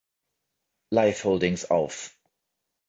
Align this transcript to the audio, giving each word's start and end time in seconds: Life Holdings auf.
Life 0.89 1.21
Holdings 1.25 1.65
auf. 1.69 2.17